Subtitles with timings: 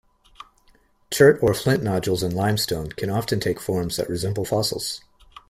[1.13, 5.01] Chert or flint nodules in limestone can often take forms that resemble fossils.